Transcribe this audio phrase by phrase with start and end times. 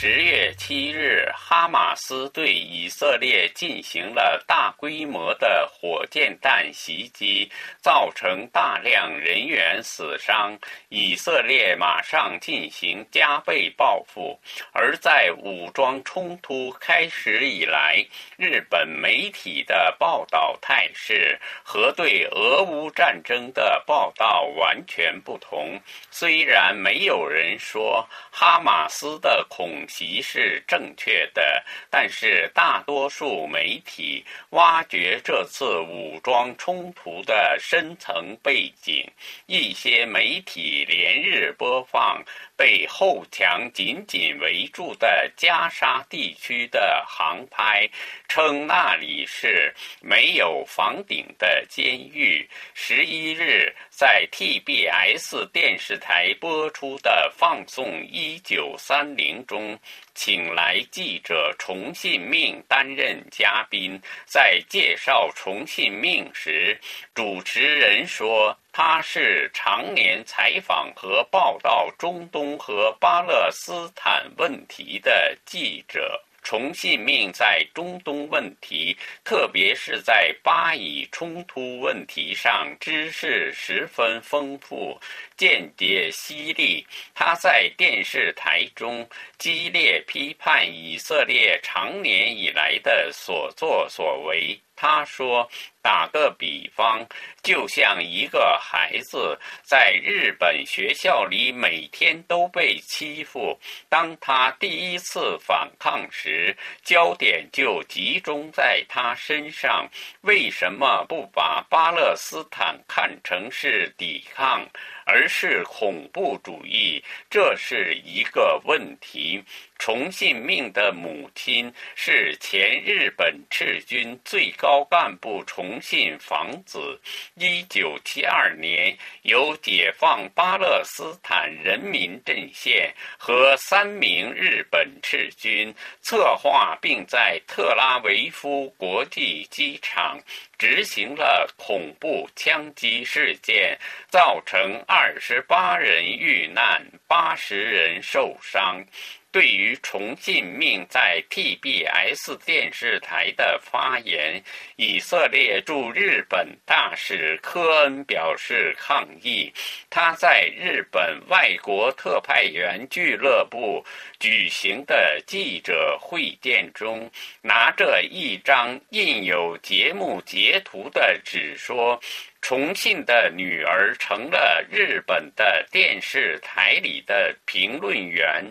[0.00, 7.50] 十月七日，哈马斯对以色列进行了大规模的火箭弹袭击，
[7.82, 10.56] 造成大量人员死伤。
[10.88, 14.38] 以色列马上进行加倍报复。
[14.72, 17.96] 而在武装冲突开始以来，
[18.36, 25.76] 日本媒体的报道态势和对俄乌战争的报道完全不同。
[26.08, 29.84] 虽然没有人说哈马斯的恐。
[29.88, 39.02] 恐袭是正确的，但是大多数媒体挖掘这次武装冲突的深层背景，
[39.46, 42.22] 一些媒体连日播放
[42.54, 47.88] 被后墙紧紧围住的加沙地区的航拍，
[48.28, 52.46] 称那里是没有房顶的监狱。
[52.74, 59.77] 十一日在 TBS 电视台播出的放送一九三零中。
[60.14, 66.78] 请来记者重信命担任嘉宾，在介绍重信命时，
[67.14, 76.22] 主持人说他是常年采访和报道中东和巴勒斯坦问题的记者。
[76.48, 84.98] 重信命在中东问题，特别是在巴以冲突问题上，知识十分丰富，
[85.36, 86.86] 见解犀利。
[87.14, 94.58] 他在电视台中激烈批判以色列常年以来的所作所为。
[94.80, 95.50] 他说
[95.82, 97.04] ：“打个比方，
[97.42, 109.88] 就像一个孩子在日本学校里每天都被欺负，当他第一次反抗时，焦点就集中在他身上。
[110.20, 114.64] 为什么不把巴勒斯坦看成是抵抗？”
[115.10, 119.42] 而是恐怖主义，这是一个问题。
[119.78, 127.00] 重信命的母亲是前日本赤军最高干部重信房子。
[127.36, 135.72] 一九七二年，由解放巴勒斯坦人民阵线和三名日本赤军
[136.02, 140.20] 策划，并在特拉维夫国际机场。
[140.58, 143.78] 执行了恐怖枪击事件，
[144.10, 148.84] 造成二十八人遇难，八十人受伤。
[149.30, 154.42] 对于重信命在 TBS 电视台的发言，
[154.76, 159.52] 以色列驻日本大使科恩表示抗议。
[159.90, 163.84] 他在日本外国特派员俱乐部
[164.18, 167.10] 举行的记者会见中，
[167.42, 172.00] 拿着一张印有节目截图的纸说。
[172.40, 178.44] 重庆的女儿成了日本的电视台里的评论员，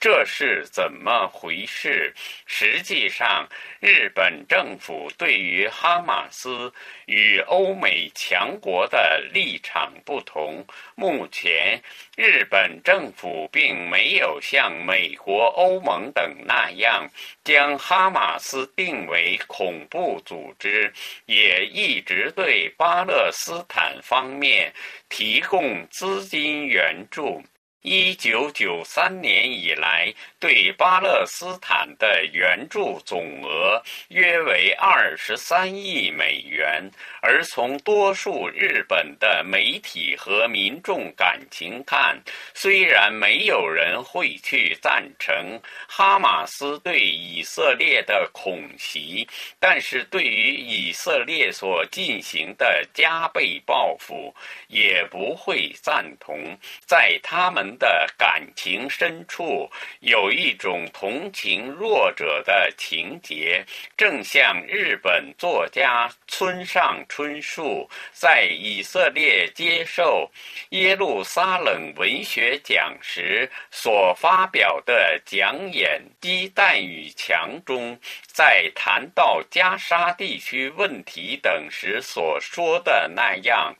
[0.00, 2.14] 这是怎么回事？
[2.46, 3.46] 实际上，
[3.80, 6.72] 日本政府对于哈马斯
[7.06, 10.64] 与欧美强国的立场不同。
[10.94, 11.82] 目前，
[12.16, 17.06] 日本政府并没有像美国、欧盟等那样
[17.42, 20.90] 将哈马斯定为恐怖组织，
[21.26, 23.30] 也一直对巴勒。
[23.32, 24.72] 斯坦方面
[25.08, 27.42] 提供资金援助。
[27.82, 36.88] 一九九三年以来，对巴勒斯坦的援助总额约为二十三亿美元。
[37.20, 42.16] 而从多数日本的媒体和民众感情看，
[42.54, 49.26] 虽然没有人会去赞成哈马斯对以色列的恐袭，
[49.58, 54.32] 但是对于以色列所进行的加倍报复，
[54.68, 56.56] 也不会赞同。
[56.86, 57.71] 在他们。
[57.78, 63.64] 的感情深处有一种同情弱者的情节，
[63.96, 70.30] 正像日本作家村上春树在以色列接受
[70.70, 83.74] 耶路撒冷文学奖时所发表的讲演《鸡蛋与墙》中，在谈到加沙地区问题等时所说的那样。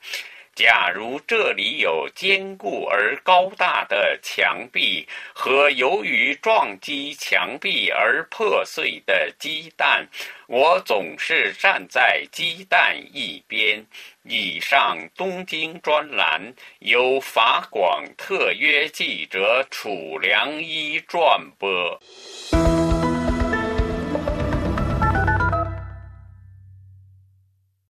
[0.55, 10.07] 假如这里有坚固而高大的墙壁和由于撞击墙壁而破碎的鸡蛋，
[10.47, 13.83] 我总是站在鸡蛋一边。
[14.25, 21.99] 以上东京专栏由法广特约记者楚良一转播。